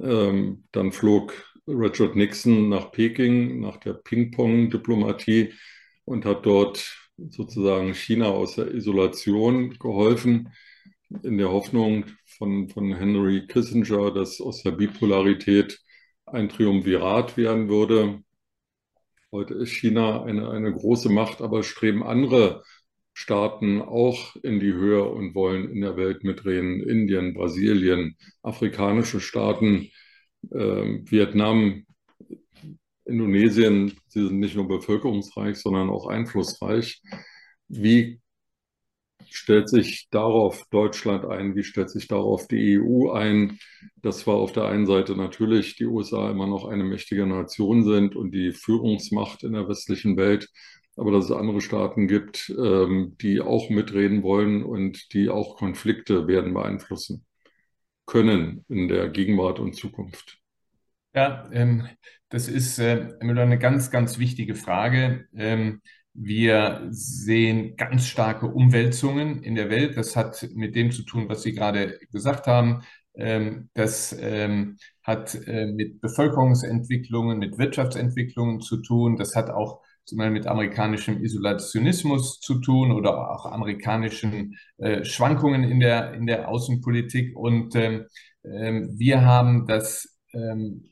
[0.00, 1.34] Ähm, dann flog
[1.66, 5.52] Richard Nixon nach Peking, nach der Ping-Pong-Diplomatie
[6.04, 10.52] und hat dort sozusagen China aus der Isolation geholfen,
[11.22, 15.80] in der Hoffnung von, von Henry Kissinger, dass aus der Bipolarität
[16.26, 18.22] ein Triumvirat werden würde.
[19.30, 22.62] Heute ist China eine, eine große Macht, aber streben andere
[23.14, 26.82] Staaten auch in die Höhe und wollen in der Welt mitreden.
[26.82, 29.90] Indien, Brasilien, afrikanische Staaten
[30.50, 31.84] äh, Vietnam,
[33.12, 37.02] Indonesien, sie sind nicht nur bevölkerungsreich, sondern auch einflussreich.
[37.68, 38.20] Wie
[39.30, 41.54] stellt sich darauf Deutschland ein?
[41.56, 43.58] Wie stellt sich darauf die EU ein?
[43.96, 48.16] Dass wir auf der einen Seite natürlich die USA immer noch eine mächtige Nation sind
[48.16, 50.48] und die Führungsmacht in der westlichen Welt,
[50.96, 56.26] aber dass es andere Staaten gibt, ähm, die auch mitreden wollen und die auch Konflikte
[56.26, 57.24] werden beeinflussen
[58.06, 60.41] können in der Gegenwart und Zukunft?
[61.14, 61.86] Ja, ähm,
[62.30, 65.26] das ist äh, eine ganz, ganz wichtige Frage.
[65.34, 65.82] Ähm,
[66.14, 69.96] wir sehen ganz starke Umwälzungen in der Welt.
[69.96, 72.82] Das hat mit dem zu tun, was Sie gerade gesagt haben.
[73.14, 79.16] Ähm, das ähm, hat äh, mit Bevölkerungsentwicklungen, mit Wirtschaftsentwicklungen zu tun.
[79.16, 85.62] Das hat auch zum Beispiel mit amerikanischem Isolationismus zu tun oder auch amerikanischen äh, Schwankungen
[85.64, 87.36] in der, in der Außenpolitik.
[87.36, 88.06] Und ähm,
[88.44, 90.91] ähm, wir haben das ähm, äh,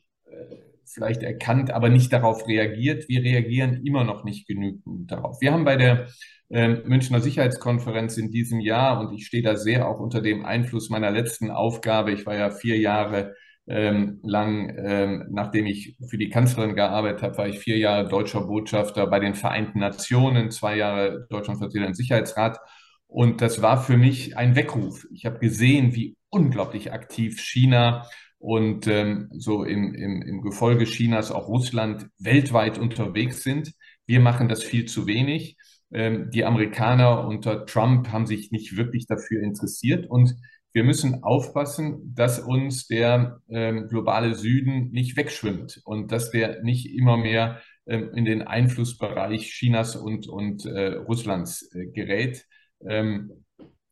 [0.93, 3.07] vielleicht erkannt, aber nicht darauf reagiert.
[3.09, 5.41] Wir reagieren immer noch nicht genügend darauf.
[5.41, 6.07] Wir haben bei der
[6.49, 10.89] äh, Münchner Sicherheitskonferenz in diesem Jahr, und ich stehe da sehr auch unter dem Einfluss
[10.89, 13.35] meiner letzten Aufgabe, ich war ja vier Jahre
[13.67, 18.41] ähm, lang, ähm, nachdem ich für die Kanzlerin gearbeitet habe, war ich vier Jahre deutscher
[18.41, 22.59] Botschafter bei den Vereinten Nationen, zwei Jahre Deutschlandvertreter im Sicherheitsrat.
[23.07, 25.05] Und das war für mich ein Weckruf.
[25.13, 28.07] Ich habe gesehen, wie unglaublich aktiv China
[28.41, 33.73] und ähm, so im, im, im Gefolge Chinas auch Russland weltweit unterwegs sind.
[34.07, 35.57] Wir machen das viel zu wenig.
[35.93, 40.35] Ähm, die Amerikaner unter Trump haben sich nicht wirklich dafür interessiert und
[40.73, 46.95] wir müssen aufpassen, dass uns der ähm, globale Süden nicht wegschwimmt und dass der nicht
[46.97, 52.47] immer mehr ähm, in den Einflussbereich Chinas und, und äh, Russlands äh, gerät.
[52.87, 53.45] Ähm,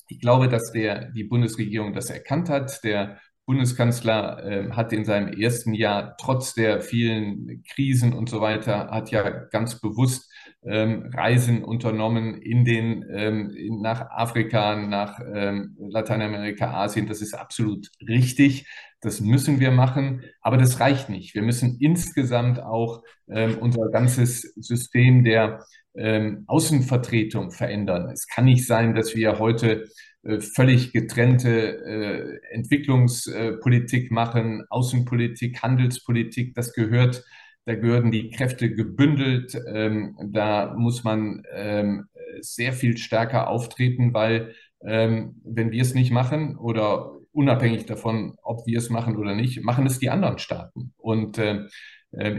[0.07, 2.83] ich glaube, dass der, die Bundesregierung das erkannt hat.
[2.83, 8.91] Der Bundeskanzler äh, hat in seinem ersten Jahr trotz der vielen Krisen und so weiter,
[8.91, 10.31] hat ja ganz bewusst
[10.61, 17.07] ähm, Reisen unternommen in den, ähm, in, nach Afrika, nach ähm, Lateinamerika, Asien.
[17.07, 18.67] Das ist absolut richtig.
[19.01, 21.33] Das müssen wir machen, aber das reicht nicht.
[21.33, 28.11] Wir müssen insgesamt auch ähm, unser ganzes System der ähm, Außenvertretung verändern.
[28.11, 29.87] Es kann nicht sein, dass wir heute
[30.23, 37.23] völlig getrennte äh, Entwicklungspolitik machen, Außenpolitik, Handelspolitik, das gehört,
[37.65, 42.07] da gehören die Kräfte gebündelt, ähm, da muss man ähm,
[42.41, 44.53] sehr viel stärker auftreten, weil
[44.85, 49.63] ähm, wenn wir es nicht machen oder unabhängig davon, ob wir es machen oder nicht,
[49.63, 50.93] machen es die anderen Staaten.
[50.97, 51.65] Und äh,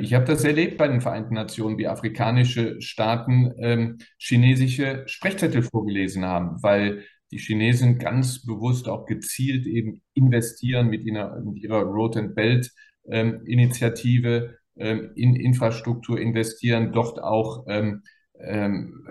[0.01, 6.25] ich habe das erlebt bei den Vereinten Nationen, wie afrikanische Staaten ähm, chinesische Sprechzettel vorgelesen
[6.25, 12.17] haben, weil die Chinesen ganz bewusst auch gezielt eben investieren mit ihrer, mit ihrer Road
[12.17, 12.71] and Belt
[13.09, 18.03] ähm, Initiative ähm, in Infrastruktur investieren, dort auch ähm,
[18.43, 19.07] ähm,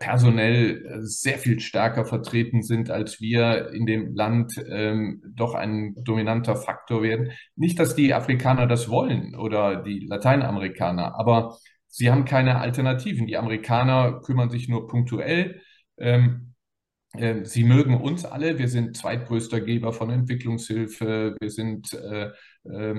[0.00, 6.56] personell sehr viel stärker vertreten sind, als wir in dem Land ähm, doch ein dominanter
[6.56, 7.30] Faktor werden.
[7.54, 11.56] Nicht, dass die Afrikaner das wollen oder die Lateinamerikaner, aber
[11.86, 13.26] sie haben keine Alternativen.
[13.26, 15.60] Die Amerikaner kümmern sich nur punktuell.
[15.98, 16.51] Ähm, äh,
[17.42, 18.58] Sie mögen uns alle.
[18.58, 21.36] Wir sind zweitgrößter Geber von Entwicklungshilfe.
[21.38, 22.30] Wir sind äh,
[22.64, 22.94] äh,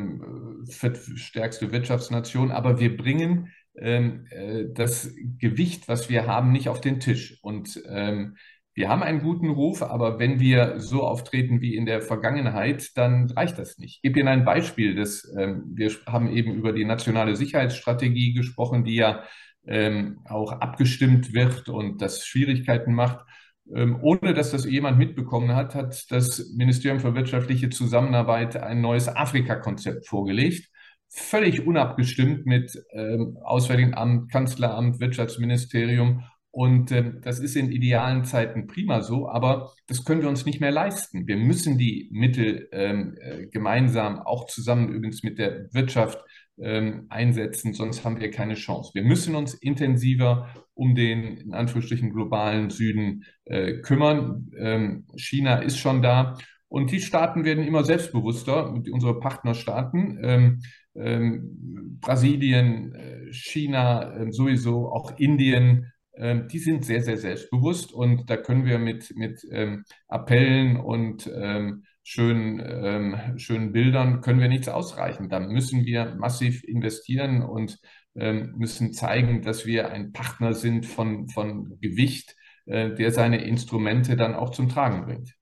[1.15, 2.51] stärkste Wirtschaftsnation.
[2.51, 7.39] Aber wir bringen ähm, äh, das Gewicht, was wir haben, nicht auf den Tisch.
[7.41, 8.37] Und ähm,
[8.75, 13.29] wir haben einen guten Ruf, aber wenn wir so auftreten wie in der Vergangenheit, dann
[13.29, 13.97] reicht das nicht.
[13.97, 14.95] Ich gebe Ihnen ein Beispiel.
[14.95, 19.23] Das, ähm, wir haben eben über die nationale Sicherheitsstrategie gesprochen, die ja
[19.65, 23.25] ähm, auch abgestimmt wird und das Schwierigkeiten macht.
[23.73, 29.07] Ähm, ohne dass das jemand mitbekommen hat, hat das Ministerium für wirtschaftliche Zusammenarbeit ein neues
[29.07, 30.69] Afrika-Konzept vorgelegt
[31.13, 36.23] völlig unabgestimmt mit ähm, Auswärtigen Amt, Kanzleramt, Wirtschaftsministerium.
[36.49, 40.59] Und ähm, das ist in idealen Zeiten prima so, aber das können wir uns nicht
[40.59, 41.27] mehr leisten.
[41.27, 46.19] Wir müssen die Mittel ähm, äh, gemeinsam, auch zusammen übrigens mit der Wirtschaft,
[46.59, 48.91] ähm, einsetzen, sonst haben wir keine Chance.
[48.93, 54.51] Wir müssen uns intensiver um den in Anführungsstrichen globalen Süden äh, kümmern.
[54.57, 56.37] Ähm, China ist schon da
[56.67, 60.19] und die Staaten werden immer selbstbewusster, unsere Partnerstaaten.
[60.23, 60.61] Ähm,
[60.95, 68.29] ähm, Brasilien, äh, China, äh, sowieso auch Indien, äh, die sind sehr, sehr selbstbewusst und
[68.29, 74.49] da können wir mit, mit ähm, Appellen und ähm, schönen, ähm, schönen Bildern können wir
[74.49, 75.29] nichts ausreichen.
[75.29, 77.79] Da müssen wir massiv investieren und
[78.15, 82.35] ähm, müssen zeigen, dass wir ein Partner sind von, von Gewicht,
[82.65, 85.33] äh, der seine Instrumente dann auch zum Tragen bringt.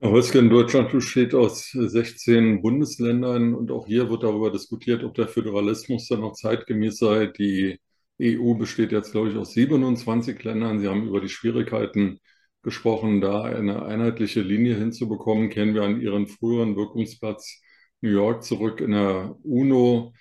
[0.00, 6.06] Häuschen Deutschland besteht aus 16 Bundesländern und auch hier wird darüber diskutiert, ob der Föderalismus
[6.06, 7.26] dann noch zeitgemäß sei.
[7.26, 7.80] Die
[8.20, 10.78] EU besteht jetzt, glaube ich, aus 27 Ländern.
[10.78, 12.20] Sie haben über die Schwierigkeiten
[12.68, 15.48] gesprochen, da eine einheitliche Linie hinzubekommen.
[15.48, 17.62] Kennen wir an Ihren früheren Wirkungsplatz
[18.02, 20.12] New York zurück in der UNO.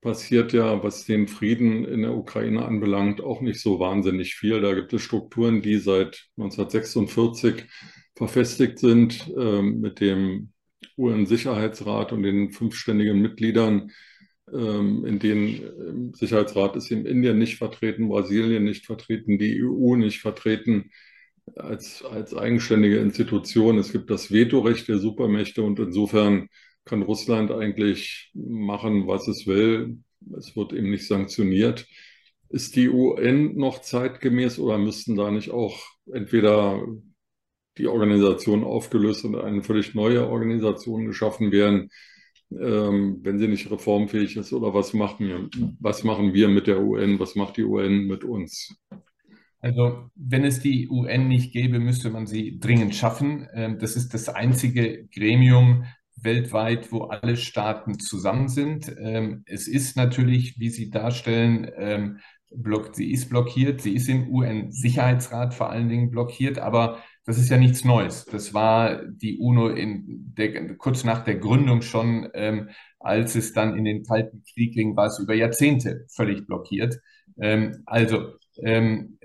[0.00, 4.60] Passiert ja, was den Frieden in der Ukraine anbelangt, auch nicht so wahnsinnig viel.
[4.60, 7.66] Da gibt es Strukturen, die seit 1946
[8.16, 10.52] verfestigt sind ähm, mit dem
[10.98, 13.92] UN-Sicherheitsrat und den fünfständigen Mitgliedern.
[14.52, 19.94] Ähm, in den im Sicherheitsrat ist eben Indien nicht vertreten, Brasilien nicht vertreten, die EU
[19.94, 20.90] nicht vertreten
[21.56, 23.78] als, als eigenständige Institution.
[23.78, 26.48] Es gibt das Vetorecht der Supermächte und insofern
[26.84, 29.98] kann Russland eigentlich machen, was es will.
[30.36, 31.86] Es wird eben nicht sanktioniert.
[32.48, 35.80] Ist die UN noch zeitgemäß oder müssten da nicht auch
[36.12, 36.84] entweder
[37.78, 41.88] die Organisation aufgelöst und eine völlig neue Organisation geschaffen werden,
[42.50, 44.52] ähm, wenn sie nicht reformfähig ist?
[44.52, 45.48] Oder was machen wir,
[45.80, 47.18] was machen wir mit der UN?
[47.18, 48.76] Was macht die UN mit uns?
[49.62, 53.46] Also, wenn es die UN nicht gäbe, müsste man sie dringend schaffen.
[53.54, 55.84] Ähm, das ist das einzige Gremium
[56.16, 58.92] weltweit, wo alle Staaten zusammen sind.
[58.98, 62.18] Ähm, es ist natürlich, wie Sie darstellen, ähm,
[62.92, 63.80] sie ist blockiert.
[63.80, 68.24] Sie ist im UN-Sicherheitsrat vor allen Dingen blockiert, aber das ist ja nichts Neues.
[68.24, 72.28] Das war die UNO in der, kurz nach der Gründung schon,
[72.98, 77.00] als es dann in den Kalten Krieg ging, war es über Jahrzehnte völlig blockiert.
[77.86, 79.18] Also ähm,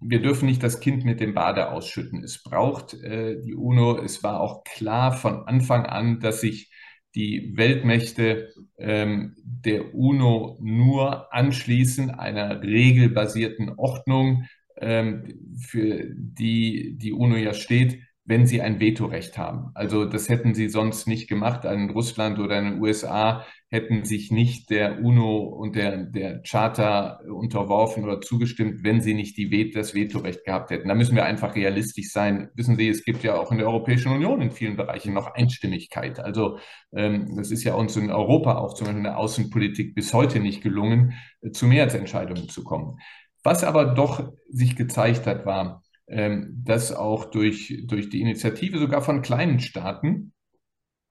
[0.00, 2.22] wir dürfen nicht das Kind mit dem Bade ausschütten.
[2.22, 3.98] Es braucht äh, die UNO.
[3.98, 6.70] Es war auch klar von Anfang an, dass sich
[7.14, 17.36] die Weltmächte ähm, der UNO nur anschließen einer regelbasierten Ordnung, ähm, für die die UNO
[17.36, 19.70] ja steht, wenn sie ein Vetorecht haben.
[19.74, 21.66] Also das hätten sie sonst nicht gemacht.
[21.66, 27.20] Ein Russland oder in den USA hätten sich nicht der UNO und der, der Charta
[27.20, 30.88] unterworfen oder zugestimmt, wenn sie nicht die, das Vetorecht gehabt hätten.
[30.88, 32.50] Da müssen wir einfach realistisch sein.
[32.54, 36.18] Wissen Sie, es gibt ja auch in der Europäischen Union in vielen Bereichen noch Einstimmigkeit.
[36.18, 36.58] Also
[36.92, 40.40] ähm, das ist ja uns in Europa auch zum Beispiel in der Außenpolitik bis heute
[40.40, 42.98] nicht gelungen, äh, zu Mehrheitsentscheidungen zu kommen.
[43.44, 49.00] Was aber doch sich gezeigt hat, war, ähm, dass auch durch, durch die Initiative sogar
[49.00, 50.32] von kleinen Staaten,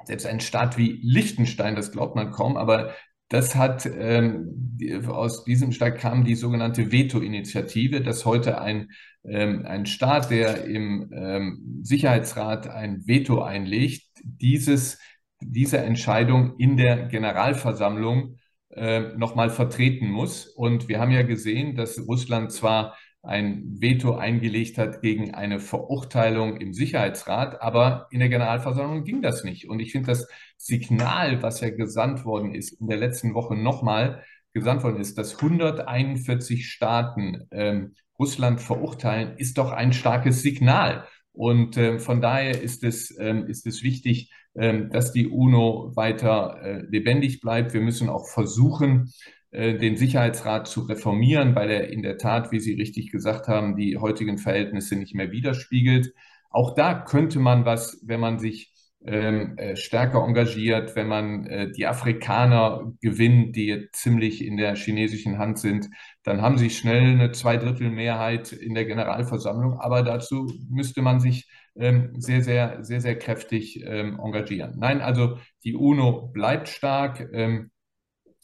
[0.09, 2.93] selbst ein Staat wie Liechtenstein, das glaubt man kaum, aber
[3.29, 8.89] das hat ähm, aus diesem Staat kam die sogenannte Veto-Initiative, dass heute ein,
[9.23, 14.99] ähm, ein Staat, der im ähm, Sicherheitsrat ein Veto einlegt, dieses,
[15.41, 18.37] diese Entscheidung in der Generalversammlung
[18.71, 20.47] äh, nochmal vertreten muss.
[20.47, 26.57] Und wir haben ja gesehen, dass Russland zwar ein Veto eingelegt hat gegen eine Verurteilung
[26.57, 29.69] im Sicherheitsrat, aber in der Generalversammlung ging das nicht.
[29.69, 34.23] Und ich finde das Signal, was ja gesandt worden ist, in der letzten Woche nochmal
[34.53, 41.05] gesandt worden ist, dass 141 Staaten ähm, Russland verurteilen, ist doch ein starkes Signal.
[41.31, 46.59] Und äh, von daher ist es, ähm, ist es wichtig, ähm, dass die UNO weiter
[46.61, 47.73] äh, lebendig bleibt.
[47.73, 52.59] Wir müssen auch versuchen, äh, den Sicherheitsrat zu reformieren, weil er in der Tat, wie
[52.59, 56.13] Sie richtig gesagt haben, die heutigen Verhältnisse nicht mehr widerspiegelt.
[56.51, 58.71] Auch da könnte man was, wenn man sich
[59.05, 65.37] ähm, äh, stärker engagiert, wenn man äh, die Afrikaner gewinnt, die ziemlich in der chinesischen
[65.37, 65.89] Hand sind,
[66.23, 69.79] dann haben sie schnell eine Zweidrittelmehrheit in der Generalversammlung.
[69.79, 74.75] Aber dazu müsste man sich ähm, sehr, sehr, sehr, sehr kräftig ähm, engagieren.
[74.77, 77.29] Nein, also die UNO bleibt stark.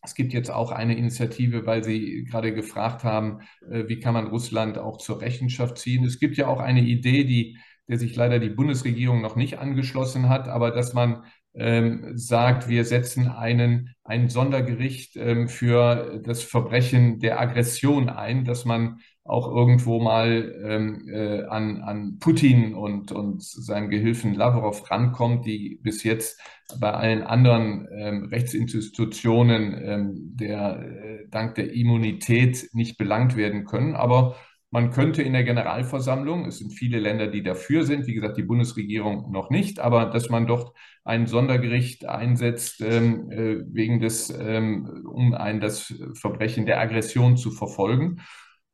[0.06, 4.28] Es gibt jetzt auch eine Initiative, weil Sie gerade gefragt haben, äh, wie kann man
[4.28, 6.06] Russland auch zur Rechenschaft ziehen.
[6.06, 10.30] Es gibt ja auch eine Idee, die, der sich leider die Bundesregierung noch nicht angeschlossen
[10.30, 17.20] hat, aber dass man ähm, sagt, wir setzen einen, ein Sondergericht ähm, für das Verbrechen
[17.20, 23.42] der Aggression ein, dass man auch irgendwo mal ähm, äh, an, an Putin und, und
[23.44, 26.40] seinem Gehilfen Lavrov rankommt, die bis jetzt
[26.80, 33.96] bei allen anderen ähm, Rechtsinstitutionen ähm, der, äh, dank der Immunität nicht belangt werden können.
[33.96, 34.36] Aber
[34.70, 38.44] man könnte in der Generalversammlung, es sind viele Länder, die dafür sind, wie gesagt, die
[38.44, 45.04] Bundesregierung noch nicht, aber dass man dort ein Sondergericht einsetzt, ähm, äh, wegen des, ähm,
[45.12, 48.18] um ein das Verbrechen der Aggression zu verfolgen.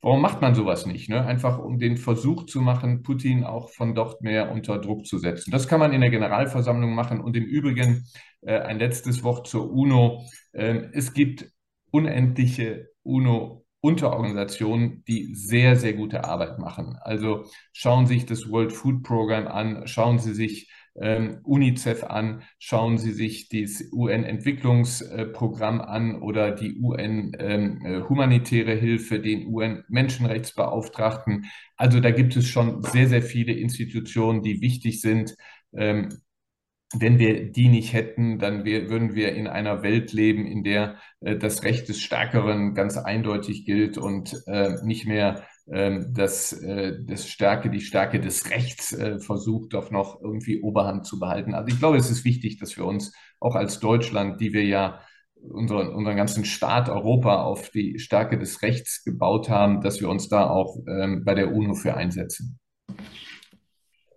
[0.03, 1.09] Warum macht man sowas nicht?
[1.09, 1.23] Ne?
[1.23, 5.51] Einfach um den Versuch zu machen, Putin auch von dort mehr unter Druck zu setzen.
[5.51, 7.21] Das kann man in der Generalversammlung machen.
[7.21, 8.07] Und im Übrigen
[8.41, 10.23] äh, ein letztes Wort zur UNO.
[10.53, 11.51] Äh, es gibt
[11.91, 16.97] unendliche UNO-Unterorganisationen, die sehr, sehr gute Arbeit machen.
[17.01, 22.43] Also schauen Sie sich das World Food Program an, schauen Sie sich ähm, UNICEF an,
[22.59, 31.45] schauen Sie sich das UN-Entwicklungsprogramm an oder die UN-humanitäre ähm, Hilfe, den UN-Menschenrechtsbeauftragten.
[31.77, 35.35] Also da gibt es schon sehr, sehr viele Institutionen, die wichtig sind.
[35.73, 36.09] Ähm,
[36.93, 40.95] wenn wir die nicht hätten, dann wir, würden wir in einer Welt leben, in der
[41.21, 46.97] äh, das Recht des Stärkeren ganz eindeutig gilt und äh, nicht mehr ähm, dass äh,
[47.05, 51.53] das Stärke, die Stärke des Rechts äh, versucht, doch noch irgendwie Oberhand zu behalten.
[51.53, 54.99] Also ich glaube, es ist wichtig, dass wir uns auch als Deutschland, die wir ja
[55.35, 60.27] unseren, unseren ganzen Staat Europa auf die Stärke des Rechts gebaut haben, dass wir uns
[60.27, 62.59] da auch ähm, bei der UNO für einsetzen.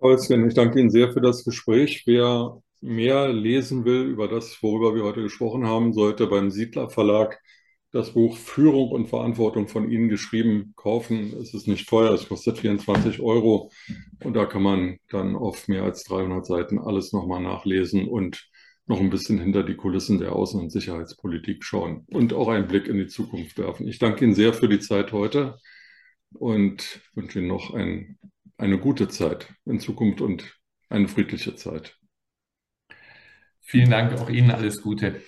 [0.00, 2.02] Holzchen, ich danke Ihnen sehr für das Gespräch.
[2.06, 7.40] Wer mehr lesen will über das, worüber wir heute gesprochen haben, sollte beim Siedler Verlag
[7.92, 11.32] das Buch Führung und Verantwortung von Ihnen geschrieben kaufen.
[11.40, 13.70] Es ist nicht teuer, es kostet 24 Euro
[14.22, 18.50] und da kann man dann auf mehr als 300 Seiten alles nochmal nachlesen und
[18.86, 22.86] noch ein bisschen hinter die Kulissen der Außen- und Sicherheitspolitik schauen und auch einen Blick
[22.86, 23.88] in die Zukunft werfen.
[23.88, 25.56] Ich danke Ihnen sehr für die Zeit heute
[26.34, 28.18] und wünsche Ihnen noch ein,
[28.58, 30.58] eine gute Zeit in Zukunft und
[30.90, 31.96] eine friedliche Zeit.
[33.66, 35.22] Vielen Dank, auch Ihnen alles Gute.